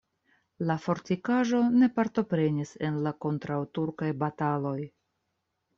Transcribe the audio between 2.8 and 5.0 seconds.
en la kontraŭturkaj bataloj.